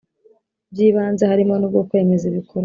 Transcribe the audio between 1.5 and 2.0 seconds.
n ubwo